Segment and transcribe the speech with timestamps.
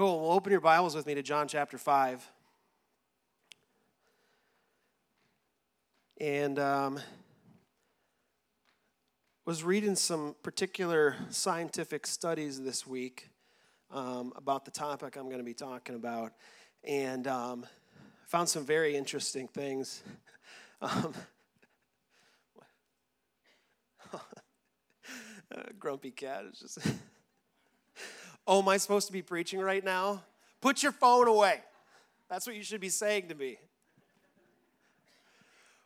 [0.00, 0.20] Cool.
[0.22, 2.26] Well, open your Bibles with me to John chapter 5.
[6.18, 6.98] And um,
[9.44, 13.28] was reading some particular scientific studies this week
[13.90, 16.32] um, about the topic I'm going to be talking about.
[16.82, 17.66] And um,
[18.26, 20.02] found some very interesting things.
[20.80, 21.12] Um,
[25.78, 26.78] grumpy cat is just.
[28.50, 30.24] oh, am I supposed to be preaching right now?
[30.60, 31.60] Put your phone away.
[32.28, 33.58] That's what you should be saying to me.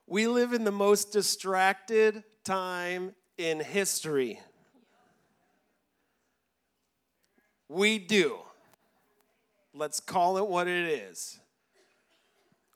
[0.07, 4.41] We live in the most distracted time in history.
[7.69, 8.39] We do.
[9.75, 11.39] Let's call it what it is.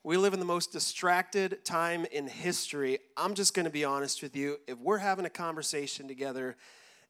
[0.03, 2.99] We live in the most distracted time in history.
[3.17, 4.57] I'm just going to be honest with you.
[4.67, 6.57] If we're having a conversation together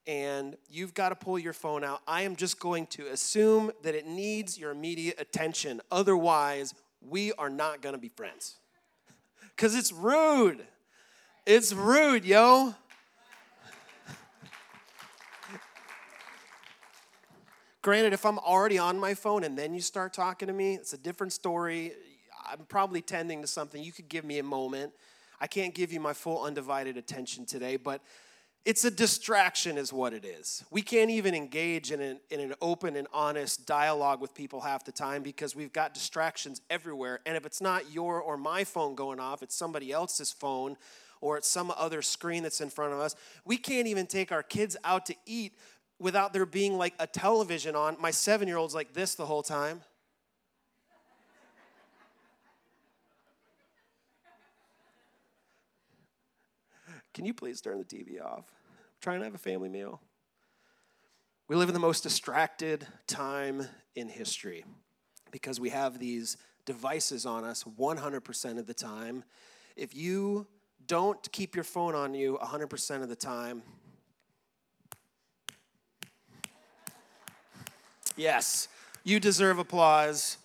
[0.08, 3.96] and you've got to pull your phone out, I am just going to assume that
[3.96, 5.82] it needs your immediate attention.
[5.92, 8.56] Otherwise, we are not going to be friends.
[9.56, 10.66] Because it's rude.
[11.46, 12.76] It's rude, yo.
[17.82, 20.94] Granted, if I'm already on my phone and then you start talking to me, it's
[20.94, 21.94] a different story.
[22.50, 23.82] I'm probably tending to something.
[23.82, 24.92] You could give me a moment.
[25.40, 28.02] I can't give you my full undivided attention today, but
[28.66, 30.64] it's a distraction, is what it is.
[30.70, 34.84] We can't even engage in an, in an open and honest dialogue with people half
[34.84, 37.22] the time because we've got distractions everywhere.
[37.26, 40.76] And if it's not your or my phone going off, it's somebody else's phone
[41.22, 43.16] or it's some other screen that's in front of us.
[43.46, 45.54] We can't even take our kids out to eat
[45.98, 47.98] without there being like a television on.
[48.00, 49.82] My seven year old's like this the whole time.
[57.20, 58.46] Can you please turn the TV off?
[58.48, 60.00] I'm trying to have a family meal.
[61.50, 64.64] We live in the most distracted time in history
[65.30, 69.26] because we have these devices on us 100% of the time.
[69.76, 70.48] If you
[70.88, 73.64] don't keep your phone on you 100% of the time,
[78.16, 78.70] yes,
[79.04, 80.38] you deserve applause.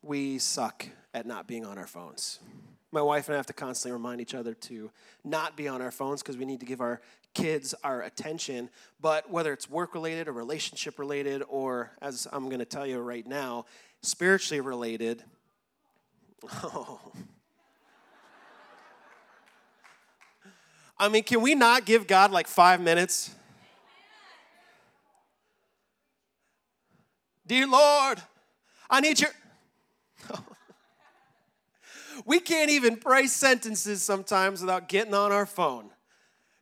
[0.00, 2.38] We suck at not being on our phones.
[2.90, 4.90] My wife and I have to constantly remind each other to
[5.22, 7.02] not be on our phones because we need to give our
[7.34, 8.70] kids our attention.
[9.00, 12.98] But whether it's work related or relationship related, or as I'm going to tell you
[13.00, 13.66] right now,
[14.00, 15.22] spiritually related,
[16.64, 17.00] oh.
[21.00, 23.30] I mean, can we not give God like five minutes?
[27.46, 28.20] Dear Lord,
[28.90, 29.30] I need your.
[32.24, 35.90] We can't even pray sentences sometimes without getting on our phone.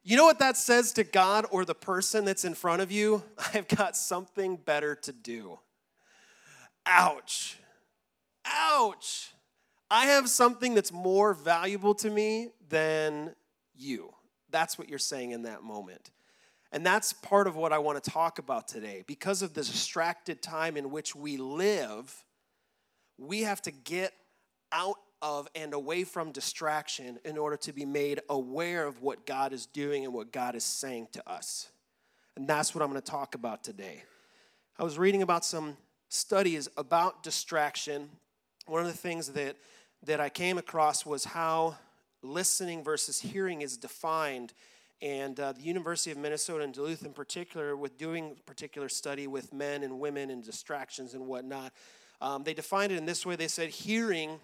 [0.03, 3.25] You know what that says to God or the person that's in front of you?
[3.55, 5.59] I've got something better to do.
[6.87, 7.59] Ouch.
[8.45, 9.33] Ouch.
[9.91, 13.35] I have something that's more valuable to me than
[13.75, 14.13] you.
[14.51, 16.11] That's what you're saying in that moment.
[16.73, 19.05] And that's part of what I want to talk about today.
[19.07, 22.25] Because of the distracted time in which we live,
[23.19, 24.13] we have to get
[24.73, 29.53] out of and away from distraction in order to be made aware of what God
[29.53, 31.69] is doing and what God is saying to us.
[32.37, 34.05] And that's what I'm going to talk about today.
[34.79, 35.77] I was reading about some
[36.09, 38.11] studies about distraction.
[38.67, 39.57] One of the things that,
[40.05, 41.77] that I came across was how
[42.23, 44.53] listening versus hearing is defined.
[45.01, 49.53] And uh, the University of Minnesota and Duluth, in particular, with doing particular study with
[49.53, 51.73] men and women and distractions and whatnot,
[52.21, 53.37] um, they defined it in this way.
[53.37, 54.41] They said hearing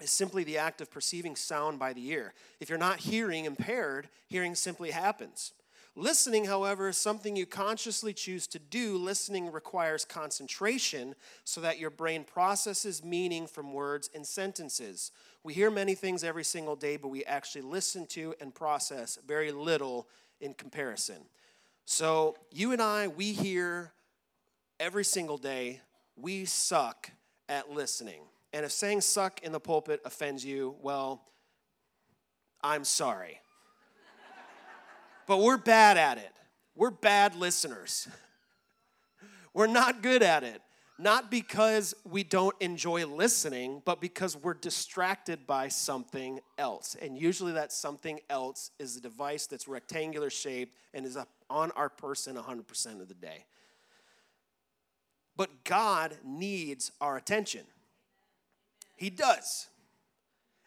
[0.00, 2.34] is simply the act of perceiving sound by the ear.
[2.60, 5.52] If you're not hearing impaired, hearing simply happens.
[5.96, 8.96] Listening, however, is something you consciously choose to do.
[8.96, 15.10] Listening requires concentration so that your brain processes meaning from words and sentences.
[15.42, 19.50] We hear many things every single day, but we actually listen to and process very
[19.50, 20.06] little
[20.40, 21.22] in comparison.
[21.84, 23.92] So, you and I, we hear
[24.78, 25.80] every single day,
[26.16, 27.10] we suck
[27.48, 28.20] at listening.
[28.52, 31.22] And if saying suck in the pulpit offends you, well,
[32.62, 33.40] I'm sorry.
[35.26, 36.32] but we're bad at it.
[36.74, 38.08] We're bad listeners.
[39.54, 40.62] We're not good at it.
[41.00, 46.96] Not because we don't enjoy listening, but because we're distracted by something else.
[47.00, 51.16] And usually that something else is a device that's rectangular shaped and is
[51.48, 53.46] on our person 100% of the day.
[55.36, 57.62] But God needs our attention.
[58.98, 59.68] He does.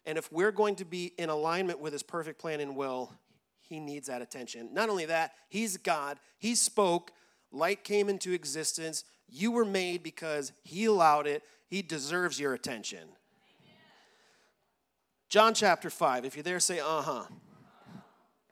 [0.06, 3.14] And if we're going to be in alignment with his perfect plan and will,
[3.60, 4.74] he needs that attention.
[4.74, 6.18] Not only that, he's God.
[6.40, 7.12] He spoke,
[7.52, 9.04] light came into existence.
[9.30, 13.08] You were made because He allowed it, He deserves your attention.
[15.30, 16.26] John chapter 5.
[16.26, 17.24] If you're there, say, uh huh.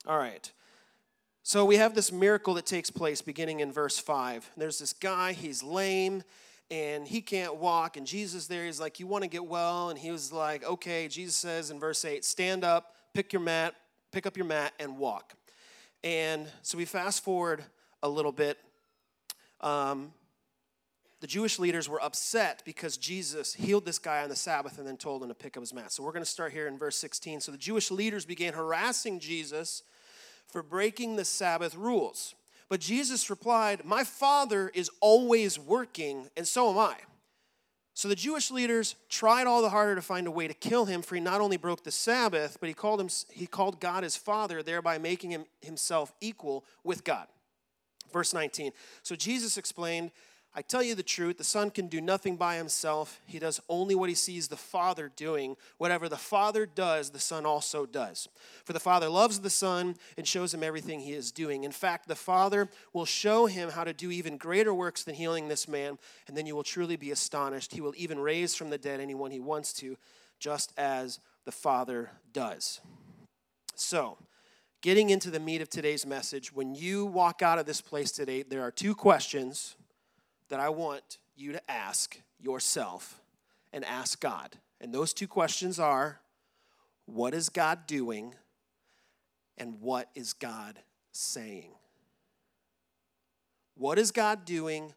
[0.07, 0.49] All right.
[1.43, 4.51] So we have this miracle that takes place beginning in verse 5.
[4.55, 6.23] There's this guy, he's lame
[6.71, 7.97] and he can't walk.
[7.97, 9.89] And Jesus there, he's like, You want to get well?
[9.89, 11.07] And he was like, Okay.
[11.07, 13.75] Jesus says in verse 8, Stand up, pick your mat,
[14.11, 15.33] pick up your mat, and walk.
[16.03, 17.63] And so we fast forward
[18.01, 18.57] a little bit.
[19.61, 20.13] Um,
[21.21, 24.95] the Jewish leaders were upset because Jesus healed this guy on the Sabbath and then
[24.95, 25.91] told him to pick up his mat.
[25.91, 27.41] So we're going to start here in verse 16.
[27.41, 29.83] So the Jewish leaders began harassing Jesus
[30.47, 32.35] for breaking the Sabbath rules.
[32.69, 36.95] But Jesus replied, My Father is always working, and so am I.
[37.95, 41.01] So the Jewish leaders tried all the harder to find a way to kill him,
[41.01, 44.15] for he not only broke the Sabbath, but he called, him, he called God his
[44.15, 47.27] Father, thereby making him himself equal with God.
[48.13, 48.71] Verse 19.
[49.03, 50.11] So Jesus explained
[50.55, 53.21] I tell you the truth, the Son can do nothing by himself.
[53.27, 55.55] He does only what he sees the Father doing.
[55.77, 58.27] Whatever the Father does, the Son also does.
[58.65, 61.65] For the Father loves the Son and shows him everything he is doing.
[61.65, 65.47] In fact, the Father will show him how to do even greater works than healing
[65.47, 67.73] this man, and then you will truly be astonished.
[67.73, 69.97] He will even raise from the dead anyone he wants to,
[70.39, 72.81] just as the Father does.
[73.75, 74.17] So,
[74.81, 78.41] getting into the meat of today's message, when you walk out of this place today,
[78.41, 79.75] there are two questions
[80.49, 83.21] that I want you to ask yourself
[83.71, 84.57] and ask God.
[84.81, 86.19] And those two questions are
[87.05, 88.35] what is God doing
[89.57, 90.79] and what is God
[91.11, 91.71] saying?
[93.75, 94.93] What is God doing?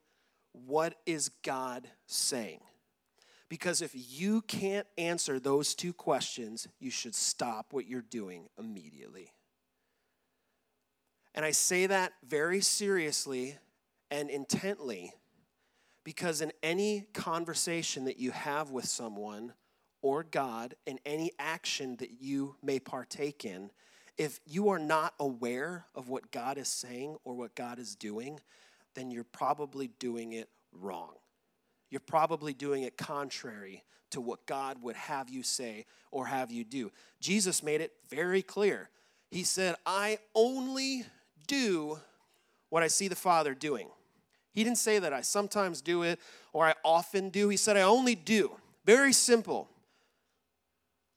[0.53, 2.61] What is God saying?
[3.49, 9.33] Because if you can't answer those two questions, you should stop what you're doing immediately.
[11.35, 13.59] And I say that very seriously
[14.11, 15.13] and intently
[16.05, 19.53] because in any conversation that you have with someone
[20.01, 23.71] or God, in any action that you may partake in,
[24.19, 28.41] if you are not aware of what God is saying or what God is doing,
[28.95, 31.15] then you're probably doing it wrong.
[31.91, 36.65] You're probably doing it contrary to what God would have you say or have you
[36.65, 36.91] do.
[37.21, 38.91] Jesus made it very clear.
[39.31, 41.05] He said, I only
[41.47, 41.99] do
[42.69, 43.89] what I see the Father doing.
[44.53, 46.21] He didn't say that I sometimes do it
[46.53, 47.49] or I often do.
[47.49, 48.53] He said I only do.
[48.85, 49.69] Very simple.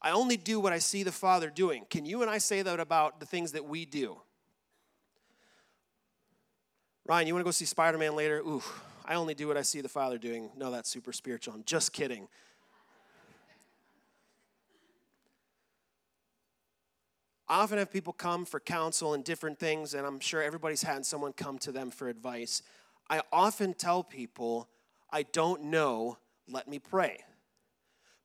[0.02, 1.86] I only do what I see the Father doing.
[1.90, 4.18] Can you and I say that about the things that we do?
[7.08, 8.40] Ryan, you want to go see Spider Man later?
[8.40, 8.64] Ooh,
[9.04, 10.50] I only do what I see the Father doing.
[10.58, 11.54] No, that's super spiritual.
[11.54, 12.28] I'm just kidding.
[17.48, 21.06] I often have people come for counsel and different things, and I'm sure everybody's had
[21.06, 22.64] someone come to them for advice.
[23.10, 24.70] I often tell people,
[25.12, 26.18] I don't know,
[26.50, 27.20] let me pray.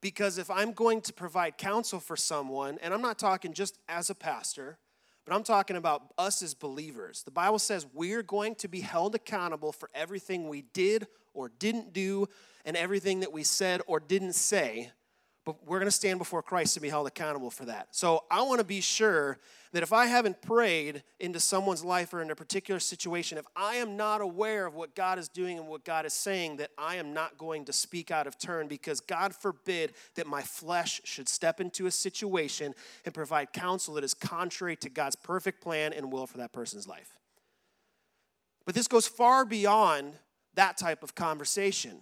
[0.00, 4.08] Because if I'm going to provide counsel for someone, and I'm not talking just as
[4.08, 4.78] a pastor,
[5.26, 7.22] but I'm talking about us as believers.
[7.22, 11.92] The Bible says we're going to be held accountable for everything we did or didn't
[11.92, 12.26] do
[12.64, 14.90] and everything that we said or didn't say
[15.44, 17.88] but we're going to stand before Christ to be held accountable for that.
[17.92, 19.38] So I want to be sure
[19.72, 23.76] that if I haven't prayed into someone's life or in a particular situation, if I
[23.76, 26.96] am not aware of what God is doing and what God is saying, that I
[26.96, 31.28] am not going to speak out of turn because God forbid that my flesh should
[31.28, 36.12] step into a situation and provide counsel that is contrary to God's perfect plan and
[36.12, 37.16] will for that person's life.
[38.66, 40.14] But this goes far beyond
[40.54, 42.00] that type of conversation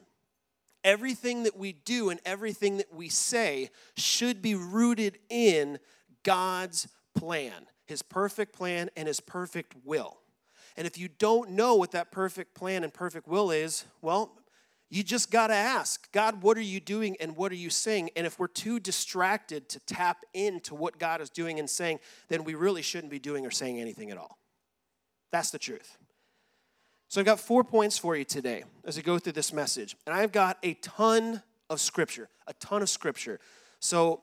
[0.85, 5.79] everything that we do and everything that we say should be rooted in
[6.23, 10.19] God's plan, His perfect plan and His perfect will.
[10.77, 14.33] And if you don't know what that perfect plan and perfect will is, well,
[14.91, 18.11] you just got to ask God, what are you doing and what are you saying?
[18.17, 22.45] And if we're too distracted to tap into what God is doing and saying, then
[22.45, 24.39] we really shouldn't be doing or saying anything at all.
[25.31, 25.99] That's the truth.
[27.11, 29.97] So I've got four points for you today as I go through this message.
[30.07, 33.41] And I've got a ton of scripture, a ton of scripture.
[33.81, 34.21] So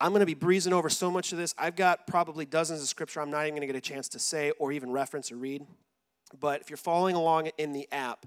[0.00, 1.54] I'm going to be breezing over so much of this.
[1.58, 4.18] I've got probably dozens of scripture I'm not even going to get a chance to
[4.18, 5.66] say or even reference or read.
[6.38, 8.24] But if you're following along in the app,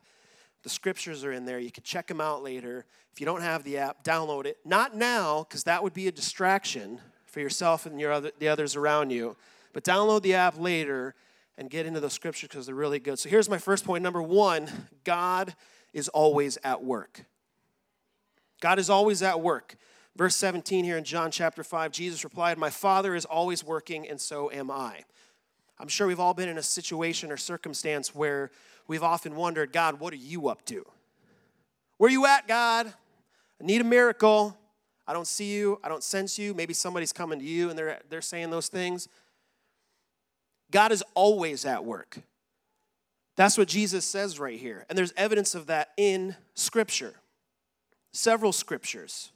[0.61, 1.57] the scriptures are in there.
[1.57, 2.85] You can check them out later.
[3.11, 4.57] If you don't have the app, download it.
[4.63, 8.75] Not now, because that would be a distraction for yourself and your other, the others
[8.75, 9.35] around you.
[9.73, 11.15] But download the app later
[11.57, 13.19] and get into those scriptures because they're really good.
[13.19, 14.03] So here's my first point.
[14.03, 14.69] Number one,
[15.03, 15.55] God
[15.93, 17.25] is always at work.
[18.61, 19.75] God is always at work.
[20.15, 24.21] Verse 17 here in John chapter 5, Jesus replied, My Father is always working, and
[24.21, 25.03] so am I.
[25.79, 28.51] I'm sure we've all been in a situation or circumstance where
[28.87, 30.85] we've often wondered, God, what are you up to?
[31.97, 32.87] Where are you at, God?
[33.61, 34.57] I need a miracle.
[35.07, 35.79] I don't see you.
[35.83, 36.53] I don't sense you.
[36.53, 39.07] Maybe somebody's coming to you and they're, they're saying those things.
[40.73, 42.17] God is always at work.
[43.37, 44.85] That's what Jesus says right here.
[44.89, 47.13] And there's evidence of that in Scripture,
[48.11, 49.31] several scriptures.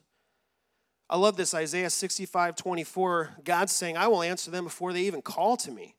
[1.09, 3.29] I love this Isaiah 65 24.
[3.43, 5.95] God's saying, I will answer them before they even call to me.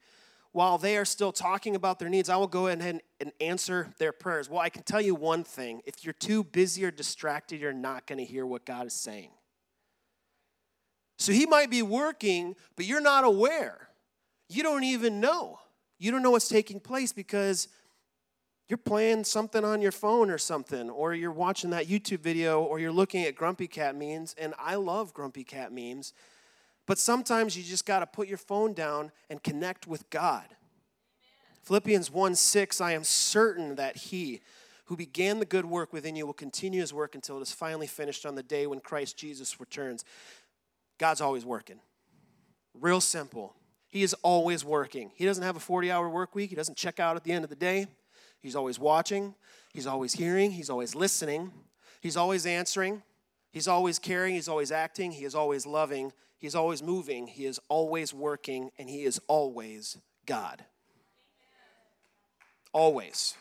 [0.53, 4.13] While they are still talking about their needs, I will go ahead and answer their
[4.13, 4.51] prayers.
[4.51, 8.07] Well, I can tell you one thing if you're too busy or distracted, you're not
[8.07, 9.31] going to hear what God is saying.
[11.17, 13.88] So he might be working, but you're not aware.
[14.49, 15.59] You don't even know.
[15.99, 17.69] You don't know what's taking place because
[18.69, 22.79] you're playing something on your phone or something, or you're watching that YouTube video, or
[22.79, 24.35] you're looking at Grumpy Cat memes.
[24.39, 26.13] And I love Grumpy Cat memes.
[26.87, 30.45] But sometimes you just got to put your phone down and connect with God.
[30.45, 30.57] Amen.
[31.63, 34.41] Philippians 1 6, I am certain that He
[34.85, 37.87] who began the good work within you will continue His work until it is finally
[37.87, 40.05] finished on the day when Christ Jesus returns.
[40.99, 41.81] God's always working.
[42.75, 43.55] Real simple.
[43.91, 45.11] He is always working.
[45.15, 47.45] He doesn't have a 40 hour work week, He doesn't check out at the end
[47.45, 47.87] of the day.
[48.41, 49.35] He's always watching,
[49.73, 51.51] he's always hearing, he's always listening,
[52.01, 53.03] he's always answering,
[53.51, 57.59] he's always caring, he's always acting, he is always loving, he's always moving, he is
[57.69, 60.65] always working, and he is always God.
[62.73, 63.35] Always.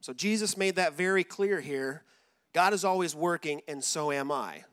[0.00, 2.02] So Jesus made that very clear here.
[2.54, 4.64] God is always working, and so am I.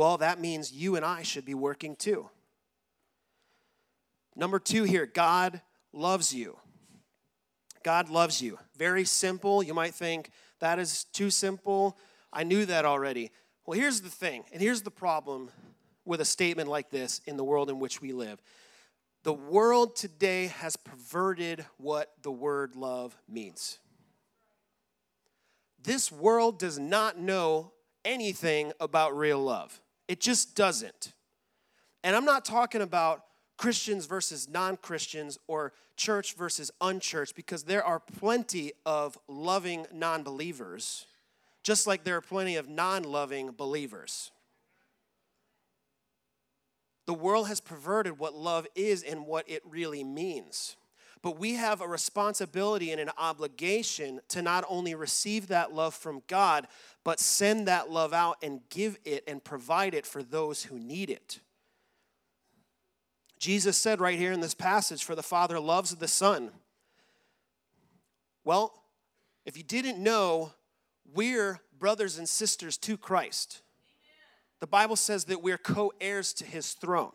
[0.00, 2.30] Well, that means you and I should be working too.
[4.34, 5.60] Number two here God
[5.92, 6.56] loves you.
[7.82, 8.58] God loves you.
[8.78, 9.62] Very simple.
[9.62, 10.30] You might think
[10.60, 11.98] that is too simple.
[12.32, 13.30] I knew that already.
[13.66, 15.50] Well, here's the thing, and here's the problem
[16.06, 18.40] with a statement like this in the world in which we live.
[19.22, 23.78] The world today has perverted what the word love means.
[25.82, 29.78] This world does not know anything about real love,
[30.10, 31.12] it just doesn't.
[32.02, 33.26] And I'm not talking about
[33.56, 40.24] Christians versus non Christians or church versus unchurched because there are plenty of loving non
[40.24, 41.06] believers,
[41.62, 44.32] just like there are plenty of non loving believers.
[47.06, 50.74] The world has perverted what love is and what it really means.
[51.22, 56.22] But we have a responsibility and an obligation to not only receive that love from
[56.28, 56.66] God,
[57.04, 61.10] but send that love out and give it and provide it for those who need
[61.10, 61.40] it.
[63.38, 66.50] Jesus said right here in this passage, For the Father loves the Son.
[68.44, 68.74] Well,
[69.46, 70.52] if you didn't know,
[71.14, 73.62] we're brothers and sisters to Christ.
[74.60, 77.12] The Bible says that we're co heirs to his throne.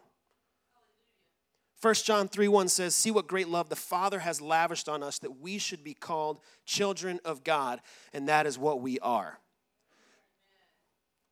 [1.82, 5.20] 1 John 3 1 says, See what great love the Father has lavished on us
[5.20, 7.80] that we should be called children of God,
[8.12, 9.40] and that is what we are.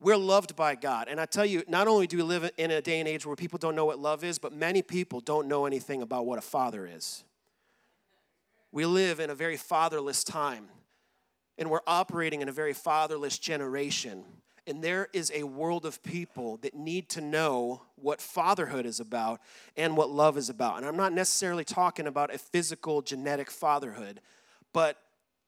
[0.04, 1.08] We're loved by God.
[1.08, 3.38] And I tell you, not only do we live in a day and age where
[3.38, 6.42] people don't know what love is, but many people don't know anything about what a
[6.42, 7.24] father is.
[8.74, 10.66] We live in a very fatherless time,
[11.58, 14.26] and we're operating in a very fatherless generation.
[14.68, 19.40] And there is a world of people that need to know what fatherhood is about
[19.78, 20.78] and what love is about.
[20.78, 24.20] And I'm not necessarily talking about a physical, genetic fatherhood,
[24.74, 24.98] but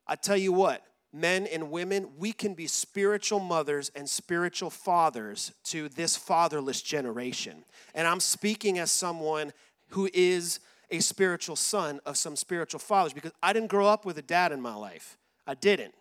[0.08, 0.82] I tell you what,
[1.16, 7.64] men and women, we can be spiritual mothers and spiritual fathers to this fatherless generation.
[7.94, 9.54] And I'm speaking as someone
[9.90, 10.60] who is
[10.92, 14.52] a spiritual son of some spiritual fathers because I didn't grow up with a dad
[14.52, 15.18] in my life.
[15.48, 15.94] I didn't.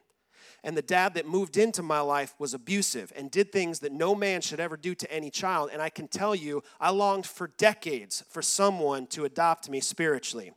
[0.65, 4.15] And the dad that moved into my life was abusive and did things that no
[4.15, 5.71] man should ever do to any child.
[5.73, 10.53] And I can tell you, I longed for decades for someone to adopt me spiritually.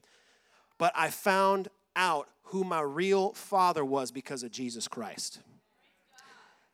[0.78, 5.40] But I found out who my real father was because of Jesus Christ.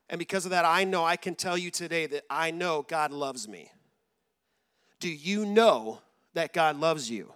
[0.10, 3.12] And because of that, I know I can tell you today that I know God
[3.12, 3.72] loves me.
[5.00, 6.00] Do you know
[6.34, 7.34] that God loves you?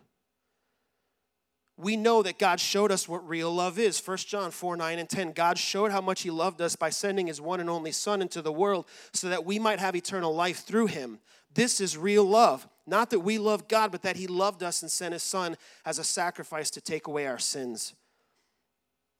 [1.79, 3.99] We know that God showed us what real love is.
[4.05, 5.31] 1 John 4 9 and 10.
[5.33, 8.41] God showed how much He loved us by sending His one and only Son into
[8.41, 11.19] the world so that we might have eternal life through Him.
[11.53, 12.67] This is real love.
[12.85, 15.99] Not that we love God, but that He loved us and sent His Son as
[15.99, 17.93] a sacrifice to take away our sins.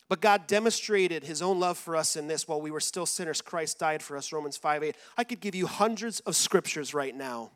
[0.10, 3.42] But God demonstrated his own love for us in this while we were still sinners,
[3.42, 4.96] Christ died for us, Romans 5 8.
[5.18, 7.52] I could give you hundreds of scriptures right now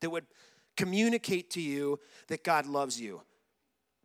[0.00, 0.26] that would
[0.76, 3.22] communicate to you that God loves you.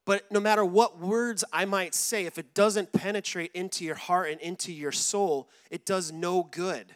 [0.06, 4.30] But no matter what words I might say, if it doesn't penetrate into your heart
[4.30, 6.94] and into your soul, it does no good.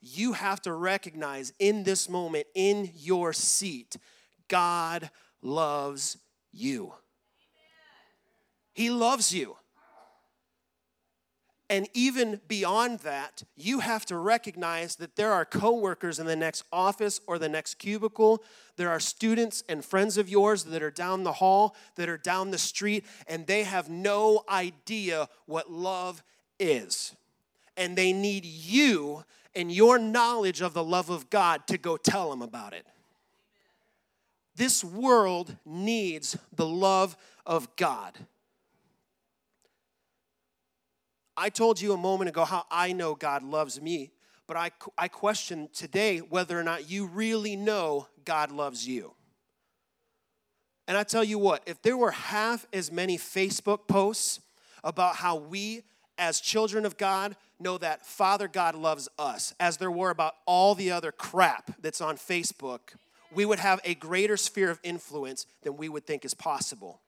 [0.00, 3.96] you have to recognize in this moment, in your seat,
[4.46, 5.10] God
[5.42, 6.16] loves
[6.52, 6.94] you.
[8.72, 9.57] He loves you.
[11.70, 16.64] And even beyond that, you have to recognize that there are coworkers in the next
[16.72, 18.42] office or the next cubicle.
[18.76, 22.52] There are students and friends of yours that are down the hall, that are down
[22.52, 26.22] the street, and they have no idea what love
[26.58, 27.14] is.
[27.76, 32.30] And they need you and your knowledge of the love of God to go tell
[32.30, 32.86] them about it.
[34.56, 38.18] This world needs the love of God.
[41.38, 44.10] I told you a moment ago how I know God loves me,
[44.48, 49.12] but I, I question today whether or not you really know God loves you.
[50.88, 54.40] And I tell you what, if there were half as many Facebook posts
[54.82, 55.84] about how we
[56.18, 60.74] as children of God know that Father God loves us as there were about all
[60.74, 62.94] the other crap that's on Facebook,
[63.32, 67.00] we would have a greater sphere of influence than we would think is possible.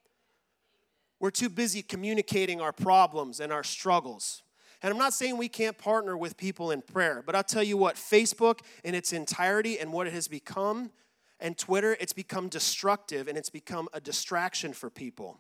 [1.21, 4.43] We're too busy communicating our problems and our struggles.
[4.83, 7.77] And I'm not saying we can't partner with people in prayer, but I'll tell you
[7.77, 10.91] what, Facebook in its entirety and what it has become,
[11.39, 15.39] and Twitter, it's become destructive and it's become a distraction for people.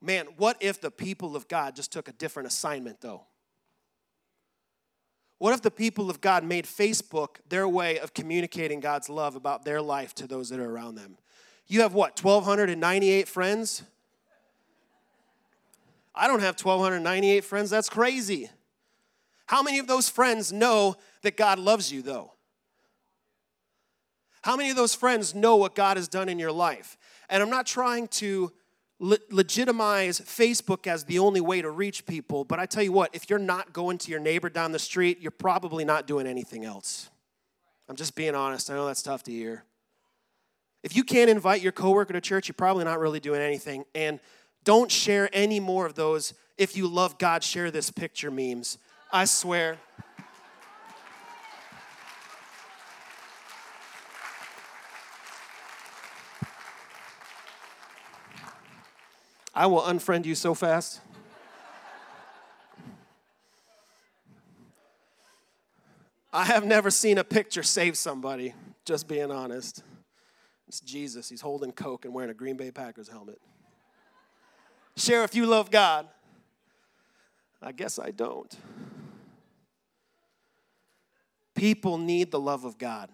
[0.00, 3.26] Man, what if the people of God just took a different assignment, though?
[5.38, 9.64] What if the people of God made Facebook their way of communicating God's love about
[9.64, 11.18] their life to those that are around them?
[11.66, 13.82] You have what, 1,298 friends?
[16.14, 17.70] I don't have 1,298 friends.
[17.70, 18.50] That's crazy.
[19.46, 22.32] How many of those friends know that God loves you, though?
[24.42, 26.96] How many of those friends know what God has done in your life?
[27.28, 28.52] And I'm not trying to
[28.98, 33.14] le- legitimize Facebook as the only way to reach people, but I tell you what,
[33.14, 36.64] if you're not going to your neighbor down the street, you're probably not doing anything
[36.64, 37.10] else.
[37.88, 38.70] I'm just being honest.
[38.70, 39.64] I know that's tough to hear.
[40.82, 43.84] If you can't invite your coworker to church, you're probably not really doing anything.
[43.94, 44.20] And
[44.64, 46.34] don't share any more of those.
[46.58, 48.78] If you love God, share this picture memes.
[49.12, 49.78] I swear.
[59.54, 61.00] I will unfriend you so fast.
[66.32, 69.82] I have never seen a picture save somebody, just being honest.
[70.68, 71.28] It's Jesus.
[71.28, 73.40] He's holding Coke and wearing a Green Bay Packers helmet.
[74.96, 76.06] Share if you love God.
[77.62, 78.54] I guess I don't.
[81.54, 83.10] People need the love of God.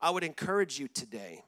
[0.00, 1.44] I would encourage you today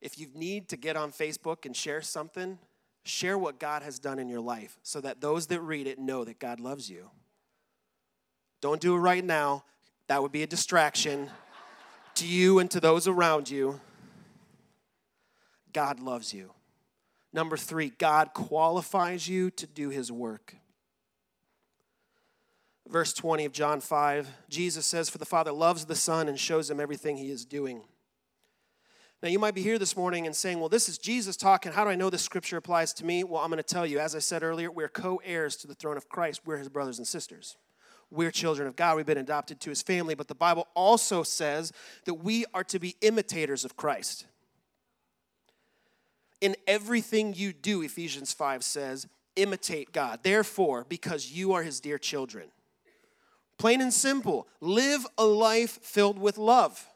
[0.00, 2.58] if you need to get on Facebook and share something,
[3.04, 6.24] share what God has done in your life so that those that read it know
[6.24, 7.10] that God loves you.
[8.60, 9.64] Don't do it right now,
[10.06, 11.30] that would be a distraction
[12.14, 13.80] to you and to those around you.
[15.72, 16.52] God loves you.
[17.32, 20.56] Number three, God qualifies you to do his work.
[22.88, 26.68] Verse 20 of John 5, Jesus says, For the Father loves the Son and shows
[26.68, 27.82] him everything he is doing.
[29.22, 31.72] Now, you might be here this morning and saying, Well, this is Jesus talking.
[31.72, 33.22] How do I know this scripture applies to me?
[33.22, 34.00] Well, I'm going to tell you.
[34.00, 36.98] As I said earlier, we're co heirs to the throne of Christ, we're his brothers
[36.98, 37.56] and sisters.
[38.10, 38.96] We're children of God.
[38.96, 40.16] We've been adopted to his family.
[40.16, 41.72] But the Bible also says
[42.06, 44.26] that we are to be imitators of Christ
[46.40, 50.20] in everything you do, Ephesians 5 says, imitate God.
[50.22, 52.50] Therefore, because you are his dear children.
[53.58, 56.86] Plain and simple, live a life filled with love.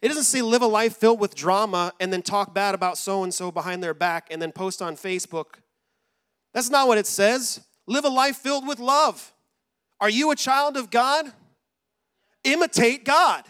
[0.00, 3.22] It doesn't say live a life filled with drama and then talk bad about so
[3.22, 5.56] and so behind their back and then post on Facebook.
[6.54, 7.60] That's not what it says.
[7.86, 9.32] Live a life filled with love.
[10.00, 11.30] Are you a child of God?
[12.44, 13.44] Imitate God.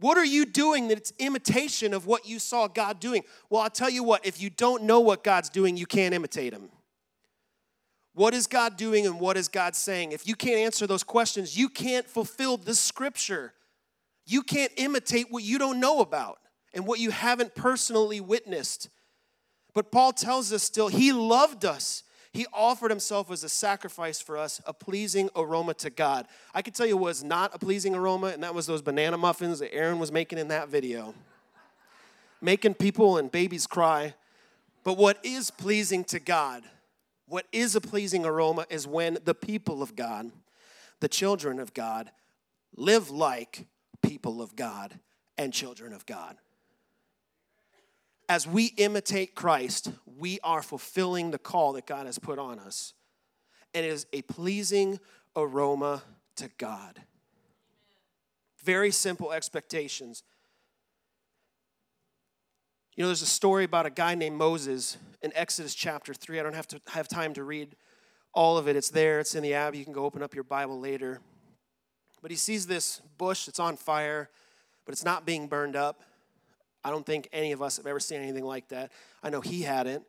[0.00, 3.22] What are you doing that's imitation of what you saw God doing?
[3.48, 6.52] Well, I'll tell you what, if you don't know what God's doing, you can't imitate
[6.52, 6.68] Him.
[8.14, 10.12] What is God doing and what is God saying?
[10.12, 13.52] If you can't answer those questions, you can't fulfill this scripture.
[14.26, 16.38] You can't imitate what you don't know about
[16.72, 18.88] and what you haven't personally witnessed.
[19.74, 22.04] But Paul tells us still, He loved us
[22.34, 26.26] he offered himself as a sacrifice for us, a pleasing aroma to God.
[26.52, 29.60] I can tell you was not a pleasing aroma, and that was those banana muffins
[29.60, 31.14] that Aaron was making in that video.
[32.42, 34.14] Making people and babies cry.
[34.82, 36.64] But what is pleasing to God,
[37.28, 40.32] what is a pleasing aroma, is when the people of God,
[40.98, 42.10] the children of God,
[42.76, 43.68] live like
[44.02, 44.98] people of God
[45.38, 46.36] and children of God.
[48.28, 52.94] As we imitate Christ, we are fulfilling the call that God has put on us.
[53.74, 55.00] And it is a pleasing
[55.36, 56.02] aroma
[56.36, 57.02] to God.
[58.62, 60.22] Very simple expectations.
[62.96, 66.38] You know, there's a story about a guy named Moses in Exodus chapter 3.
[66.38, 67.76] I don't have to have time to read
[68.32, 68.76] all of it.
[68.76, 69.74] It's there, it's in the app.
[69.74, 71.20] You can go open up your Bible later.
[72.22, 74.30] But he sees this bush that's on fire,
[74.86, 76.02] but it's not being burned up.
[76.84, 78.92] I don't think any of us have ever seen anything like that.
[79.22, 80.04] I know he hadn't.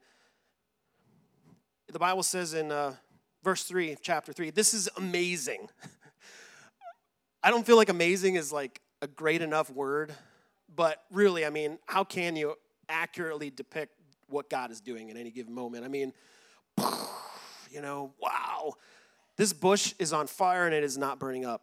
[1.88, 2.96] The Bible says in uh,
[3.44, 5.70] verse 3 of chapter 3, this is amazing.
[7.44, 10.14] I don't feel like amazing is like a great enough word,
[10.76, 12.56] but really, I mean, how can you
[12.90, 13.94] accurately depict
[14.28, 15.86] what God is doing in any given moment?
[15.86, 16.12] I mean,
[17.72, 18.74] you know, wow,
[19.38, 21.62] this bush is on fire and it is not burning up.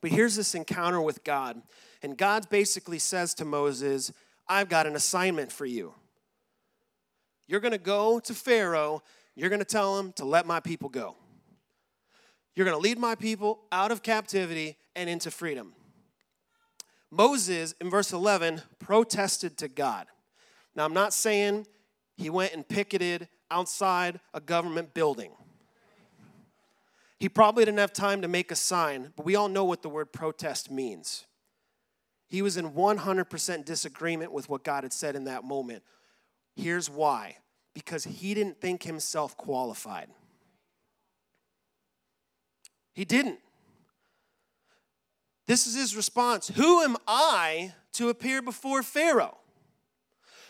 [0.00, 1.60] But here's this encounter with God.
[2.02, 4.12] And God basically says to Moses,
[4.48, 5.94] I've got an assignment for you.
[7.46, 9.02] You're going to go to Pharaoh,
[9.34, 11.16] you're going to tell him to let my people go.
[12.54, 15.72] You're going to lead my people out of captivity and into freedom.
[17.10, 20.06] Moses, in verse 11, protested to God.
[20.76, 21.66] Now, I'm not saying
[22.16, 25.32] he went and picketed outside a government building.
[27.20, 29.90] He probably didn't have time to make a sign, but we all know what the
[29.90, 31.26] word protest means.
[32.28, 35.82] He was in 100% disagreement with what God had said in that moment.
[36.56, 37.36] Here's why
[37.74, 40.08] because he didn't think himself qualified.
[42.94, 43.38] He didn't.
[45.46, 49.36] This is his response Who am I to appear before Pharaoh?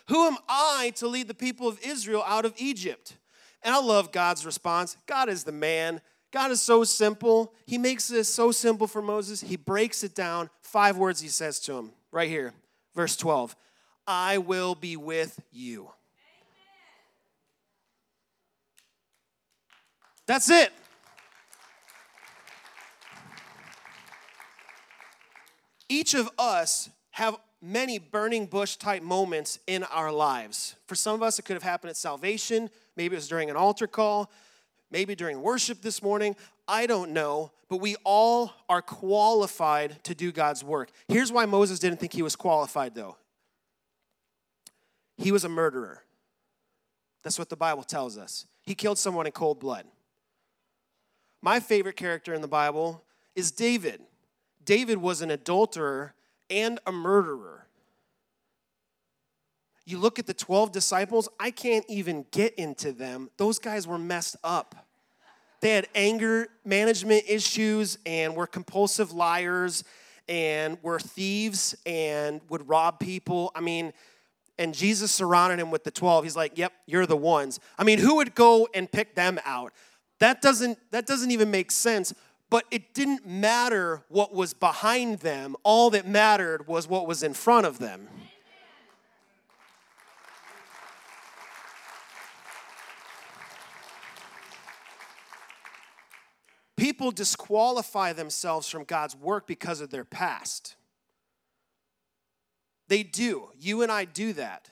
[0.09, 3.17] Who am I to lead the people of Israel out of Egypt?
[3.63, 4.97] And I love God's response.
[5.07, 6.01] God is the man
[6.33, 7.53] God is so simple.
[7.67, 9.41] He makes this so simple for Moses.
[9.41, 10.49] He breaks it down.
[10.63, 12.53] Five words he says to him right here,
[12.95, 13.57] verse 12
[14.07, 15.91] I will be with you.
[20.27, 20.73] That's it.
[25.89, 30.77] Each of us have many burning bush type moments in our lives.
[30.87, 32.71] For some of us, it could have happened at salvation.
[32.95, 34.31] Maybe it was during an altar call
[34.91, 36.37] maybe during worship this morning.
[36.67, 40.91] I don't know, but we all are qualified to do God's work.
[41.09, 43.17] Here's why Moses didn't think he was qualified, though
[45.21, 46.03] he was a murderer.
[47.23, 48.47] That's what the Bible tells us.
[48.63, 49.85] He killed someone in cold blood.
[51.43, 54.01] My favorite character in the Bible is David.
[54.65, 56.15] David was an adulterer
[56.49, 57.67] and a murderer.
[59.91, 63.29] You look at the 12 disciples, I can't even get into them.
[63.37, 64.87] Those guys were messed up.
[65.61, 69.83] They had anger management issues and were compulsive liars
[70.29, 73.51] and were thieves and would rob people.
[73.55, 73.93] I mean,
[74.59, 76.25] and Jesus surrounded him with the 12.
[76.25, 79.73] He's like, "Yep, you're the ones." I mean, who would go and pick them out?
[80.21, 82.15] That doesn't that doesn't even make sense.
[82.49, 85.57] But it didn't matter what was behind them.
[85.63, 88.09] All that mattered was what was in front of them.
[96.81, 100.77] People disqualify themselves from God's work because of their past.
[102.89, 103.51] They do.
[103.61, 104.71] You and I do that.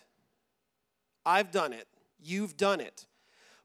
[1.27, 1.87] I've done it.
[2.19, 3.05] You've done it.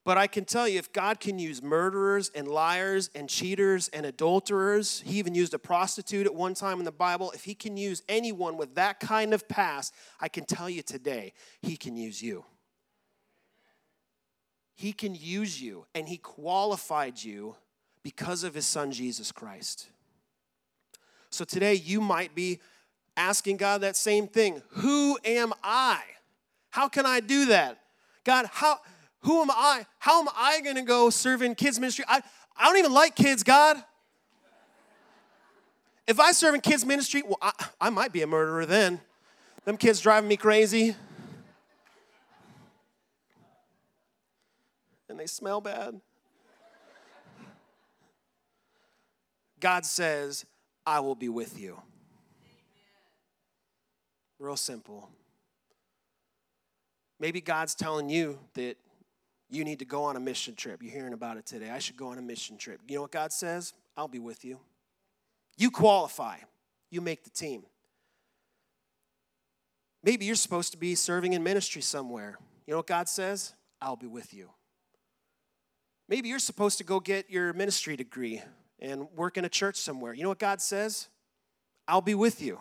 [0.03, 4.05] But I can tell you, if God can use murderers and liars and cheaters and
[4.05, 7.31] adulterers, He even used a prostitute at one time in the Bible.
[7.31, 11.31] If He can use anyone with that kind of past, I can tell you today,
[11.61, 12.43] He can use you.
[14.75, 17.55] He can use you, and He qualified you
[18.03, 19.87] because of his son Jesus Christ.
[21.29, 22.59] So today you might be
[23.17, 25.99] asking God that same thing Who am I?
[26.69, 27.79] How can I do that?
[28.23, 28.79] God, how,
[29.21, 29.85] who am I?
[29.99, 32.05] How am I going to go serve in kids' ministry?
[32.07, 32.21] I,
[32.57, 33.77] I don't even like kids, God.
[36.07, 38.99] If I serve in kids' ministry, well, I, I might be a murderer then.
[39.65, 40.95] Them kids driving me crazy.
[45.07, 46.01] And they smell bad.
[49.63, 50.45] God says,
[50.85, 51.81] I will be with you.
[54.37, 55.07] Real simple.
[57.17, 58.75] Maybe God's telling you that
[59.49, 60.83] you need to go on a mission trip.
[60.83, 61.69] You're hearing about it today.
[61.69, 62.81] I should go on a mission trip.
[62.89, 63.71] You know what God says?
[63.95, 64.59] I'll be with you.
[65.55, 66.39] You qualify,
[66.89, 67.63] you make the team.
[70.03, 72.37] Maybe you're supposed to be serving in ministry somewhere.
[72.67, 73.53] You know what God says?
[73.81, 74.49] I'll be with you.
[76.09, 78.41] Maybe you're supposed to go get your ministry degree
[78.83, 80.13] and work in a church somewhere.
[80.13, 81.07] You know what God says?
[81.87, 82.59] I'll be with you.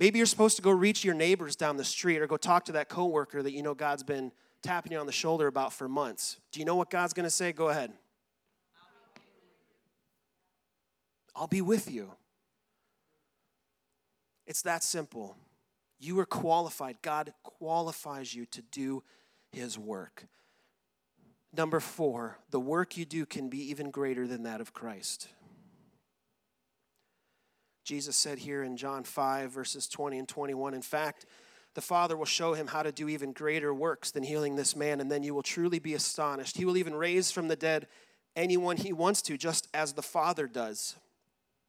[0.00, 2.72] Maybe you're supposed to go reach your neighbors down the street or go talk to
[2.72, 4.32] that coworker that you know God's been
[4.62, 6.38] tapping you on the shoulder about for months.
[6.50, 7.52] Do you know what God's going to say?
[7.52, 7.92] Go ahead.
[11.36, 12.10] I'll be with you.
[14.46, 15.36] It's that simple.
[16.00, 16.96] You are qualified.
[17.02, 19.02] God qualifies you to do
[19.52, 20.26] his work.
[21.56, 25.28] Number four, the work you do can be even greater than that of Christ.
[27.84, 31.24] Jesus said here in John 5, verses 20 and 21, in fact,
[31.74, 35.00] the Father will show him how to do even greater works than healing this man,
[35.00, 36.58] and then you will truly be astonished.
[36.58, 37.86] He will even raise from the dead
[38.36, 40.96] anyone he wants to, just as the Father does.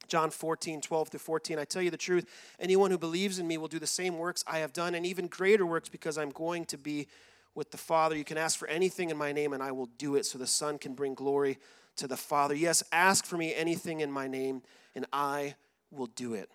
[0.10, 1.60] John 14, 12 to 14.
[1.60, 2.26] I tell you the truth,
[2.60, 5.28] anyone who believes in me will do the same works I have done and even
[5.28, 7.08] greater works because I'm going to be
[7.56, 8.16] with the Father.
[8.16, 10.48] You can ask for anything in my name and I will do it so the
[10.48, 11.58] Son can bring glory
[11.98, 12.56] to the Father.
[12.56, 14.62] Yes, ask for me anything in my name
[14.96, 15.56] and I
[15.92, 16.50] will do it.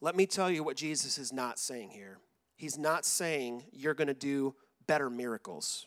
[0.00, 2.18] Let me tell you what Jesus is not saying here.
[2.56, 4.54] He's not saying you're going to do
[4.86, 5.86] better miracles.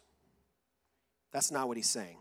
[1.32, 2.18] That's not what he's saying.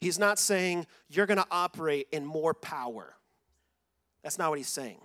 [0.00, 3.14] He's not saying you're going to operate in more power.
[4.22, 5.00] That's not what he's saying.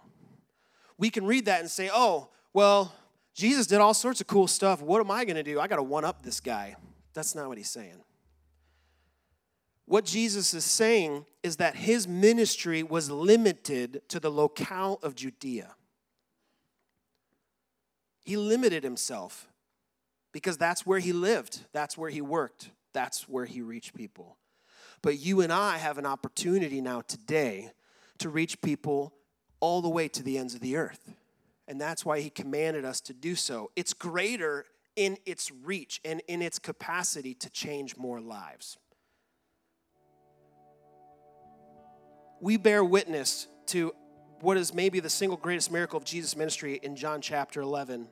[0.97, 2.93] We can read that and say, oh, well,
[3.36, 4.82] Jesus did all sorts of cool stuff.
[4.82, 5.60] What am I going to do?
[5.60, 6.78] I got to one up this guy.
[7.13, 8.02] That's not what he's saying.
[9.86, 15.76] What Jesus is saying is that his ministry was limited to the locale of Judea.
[18.24, 19.48] He limited himself
[20.32, 24.38] because that's where he lived, that's where he worked, that's where he reached people.
[25.02, 27.71] But you and I have an opportunity now today
[28.19, 29.13] to reach people
[29.60, 31.13] all the way to the ends of the earth.
[31.67, 33.71] And that's why he commanded us to do so.
[33.75, 38.78] It's greater in its reach and in its capacity to change more lives.
[42.39, 43.93] We bear witness to
[44.41, 48.08] what is maybe the single greatest miracle of Jesus' ministry in John chapter 11.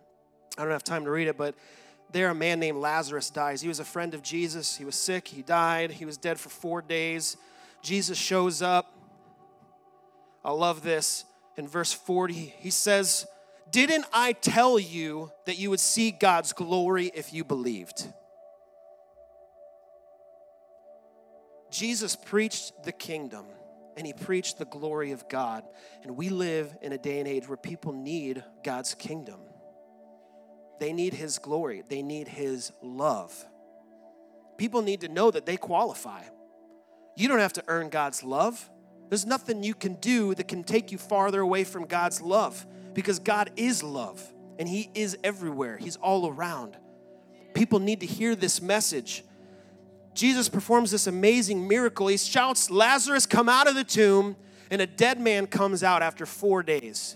[0.58, 1.56] I don't have time to read it, but
[2.12, 3.62] there a man named Lazarus dies.
[3.62, 4.76] He was a friend of Jesus.
[4.76, 7.38] He was sick, he died, he was dead for four days.
[7.82, 8.98] Jesus shows up.
[10.44, 11.26] I love this.
[11.58, 13.28] In verse 40, he says,
[13.74, 18.08] Didn't I tell you that you would see God's glory if you believed?
[21.72, 23.48] Jesus preached the kingdom
[23.98, 25.64] and he preached the glory of God.
[26.04, 29.40] And we live in a day and age where people need God's kingdom.
[30.80, 33.34] They need his glory, they need his love.
[34.56, 36.22] People need to know that they qualify.
[37.16, 38.70] You don't have to earn God's love.
[39.10, 43.20] There's nothing you can do that can take you farther away from God's love because
[43.20, 44.22] God is love
[44.60, 46.78] and He is everywhere, He's all around.
[47.54, 49.24] People need to hear this message.
[50.14, 52.08] Jesus performs this amazing miracle.
[52.08, 54.36] He shouts, Lazarus, come out of the tomb,
[54.70, 57.16] and a dead man comes out after four days.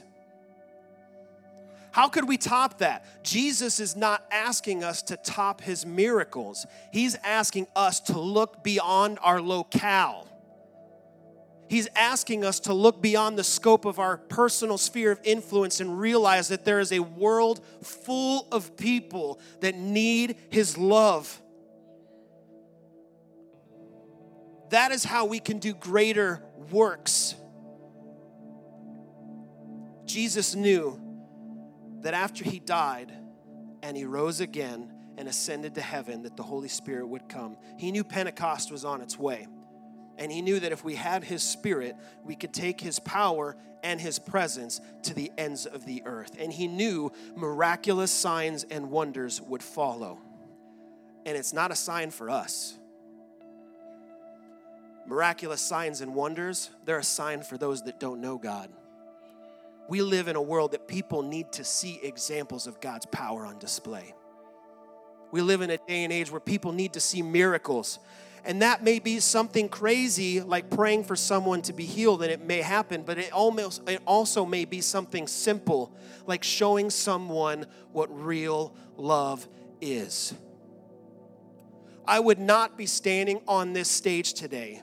[1.92, 3.24] How could we top that?
[3.24, 6.68] Jesus is not asking us to top his miracles.
[6.92, 10.27] He's asking us to look beyond our locale.
[11.70, 16.00] He's asking us to look beyond the scope of our personal sphere of influence and
[16.00, 21.42] realize that there is a world full of people that need His love.
[24.70, 27.36] That is how we can do greater works.
[30.06, 31.02] Jesus knew
[32.02, 33.12] that after He died
[33.84, 37.58] and He rose again and ascended to heaven, that the Holy Spirit would come.
[37.78, 39.48] He knew Pentecost was on its way.
[40.18, 44.02] And he knew that if we had his spirit, we could take his power and
[44.02, 46.36] his presence to the ends of the earth.
[46.40, 50.20] And he knew miraculous signs and wonders would follow.
[51.26, 52.74] And it's not a sign for us.
[55.06, 58.70] Miraculous signs and wonders, they're a sign for those that don't know God.
[59.88, 63.58] We live in a world that people need to see examples of God's power on
[63.58, 64.14] display.
[65.32, 68.00] We live in a day and age where people need to see miracles.
[68.46, 72.42] And that may be something crazy like praying for someone to be healed, and it
[72.42, 75.92] may happen, but it, almost, it also may be something simple
[76.26, 79.48] like showing someone what real love
[79.82, 80.34] is.
[82.08, 84.82] I would not be standing on this stage today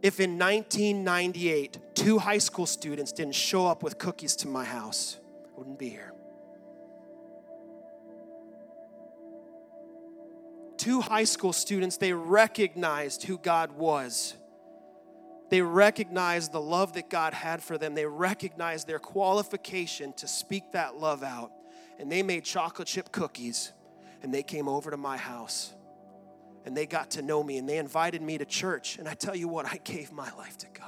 [0.00, 5.18] if in 1998 two high school students didn't show up with cookies to my house.
[5.44, 6.12] I wouldn't be here.
[10.78, 14.34] Two high school students, they recognized who God was.
[15.50, 17.94] They recognized the love that God had for them.
[17.94, 21.50] They recognized their qualification to speak that love out.
[21.98, 23.72] And they made chocolate chip cookies
[24.22, 25.72] and they came over to my house
[26.64, 28.98] and they got to know me and they invited me to church.
[28.98, 30.84] And I tell you what, I gave my life to God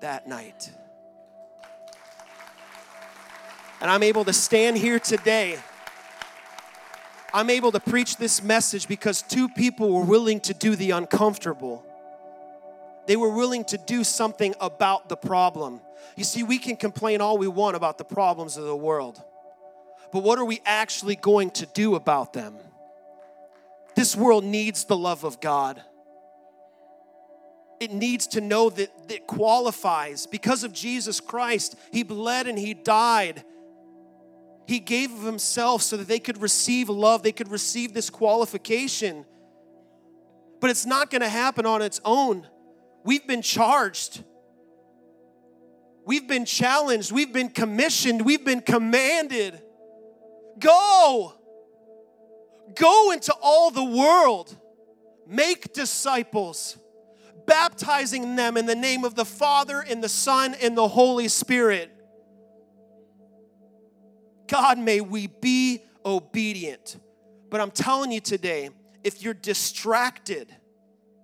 [0.00, 0.70] that night.
[3.80, 5.58] And I'm able to stand here today.
[7.34, 11.84] I'm able to preach this message because two people were willing to do the uncomfortable.
[13.08, 15.80] They were willing to do something about the problem.
[16.14, 19.20] You see, we can complain all we want about the problems of the world,
[20.12, 22.54] but what are we actually going to do about them?
[23.96, 25.82] This world needs the love of God.
[27.80, 30.26] It needs to know that it qualifies.
[30.26, 33.42] Because of Jesus Christ, He bled and He died.
[34.66, 39.24] He gave of Himself so that they could receive love, they could receive this qualification.
[40.60, 42.46] But it's not going to happen on its own.
[43.04, 44.24] We've been charged.
[46.06, 47.12] We've been challenged.
[47.12, 48.24] We've been commissioned.
[48.24, 49.60] We've been commanded.
[50.58, 51.34] Go.
[52.74, 54.56] Go into all the world.
[55.26, 56.78] Make disciples,
[57.46, 61.93] baptizing them in the name of the Father, and the Son, and the Holy Spirit.
[64.54, 66.96] God, may we be obedient.
[67.50, 68.70] But I'm telling you today,
[69.02, 70.46] if you're distracted,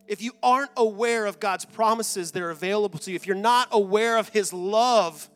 [0.08, 3.68] if you aren't aware of God's promises that are available to you, if you're not
[3.70, 5.30] aware of His love,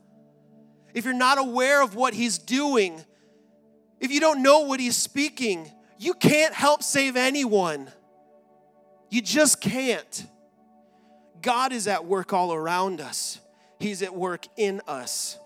[0.93, 3.01] if you're not aware of what He's doing,
[4.01, 7.89] if you don't know what He's speaking, you can't help save anyone.
[9.09, 10.27] You just can't.
[11.41, 13.39] God is at work all around us,
[13.79, 15.39] He's at work in us.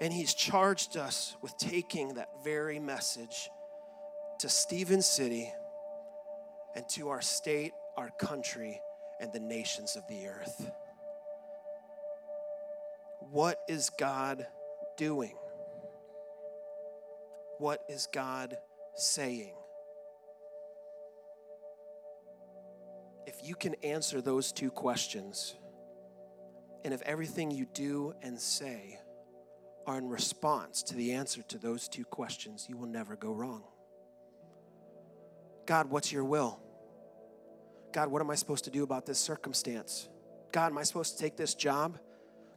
[0.00, 3.50] And He's charged us with taking that very message
[4.40, 5.52] to Stephens City
[6.74, 8.80] and to our state our country,
[9.20, 10.70] and the nations of the earth.
[13.30, 14.46] What is God
[14.96, 15.36] doing?
[17.58, 18.56] What is God
[18.94, 19.54] saying?
[23.26, 25.54] If you can answer those two questions,
[26.84, 28.98] and if everything you do and say
[29.86, 33.64] are in response to the answer to those two questions, you will never go wrong.
[35.66, 36.60] God, what's your will?
[37.92, 40.08] God, what am I supposed to do about this circumstance?
[40.52, 41.98] God, am I supposed to take this job?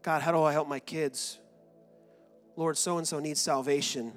[0.01, 1.39] God, how do I help my kids?
[2.55, 4.13] Lord, so and so needs salvation.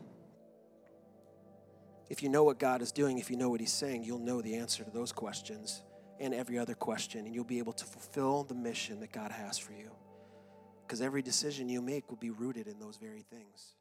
[2.09, 4.40] If you know what God is doing, if you know what He's saying, you'll know
[4.40, 5.83] the answer to those questions
[6.18, 9.59] and every other question, and you'll be able to fulfill the mission that God has
[9.59, 9.90] for you.
[10.90, 13.76] Because every decision you make will be rooted in those very things.